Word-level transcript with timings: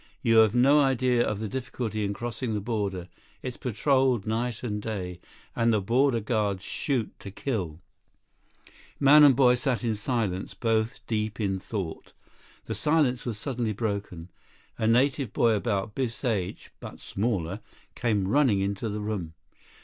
"You 0.23 0.37
have 0.37 0.55
no 0.55 0.79
idea 0.79 1.23
of 1.23 1.37
the 1.37 1.47
difficulty 1.47 2.03
in 2.03 2.11
crossing 2.15 2.55
the 2.55 2.59
border. 2.59 3.07
It's 3.43 3.55
patroled 3.55 4.25
night 4.25 4.63
and 4.63 4.81
day. 4.81 5.19
And 5.55 5.71
the 5.71 5.79
border 5.79 6.19
guards 6.19 6.63
shoot 6.63 7.11
to 7.19 7.29
kill." 7.29 7.81
48 8.97 9.01
Man 9.01 9.23
and 9.23 9.35
boy 9.35 9.53
sat 9.53 9.83
in 9.83 9.93
silence, 9.95 10.55
both 10.55 11.05
deep 11.05 11.39
in 11.39 11.59
thought. 11.59 12.13
The 12.65 12.73
silence 12.73 13.27
was 13.27 13.37
suddenly 13.37 13.73
broken. 13.73 14.31
A 14.75 14.87
native 14.87 15.33
boy 15.33 15.51
about 15.53 15.93
Biff's 15.93 16.25
age, 16.25 16.71
but 16.79 16.99
smaller, 16.99 17.59
came 17.93 18.27
running 18.27 18.59
into 18.59 18.89
the 18.89 19.01
room. 19.01 19.35